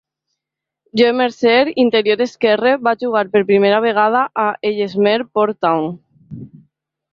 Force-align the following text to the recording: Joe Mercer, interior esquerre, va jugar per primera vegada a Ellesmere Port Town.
Joe 1.01 1.11
Mercer, 1.19 1.65
interior 1.83 2.23
esquerre, 2.25 2.73
va 2.89 2.95
jugar 3.05 3.23
per 3.35 3.43
primera 3.51 3.83
vegada 3.85 4.25
a 4.47 4.49
Ellesmere 4.73 5.31
Port 5.37 5.63
Town. 5.69 5.89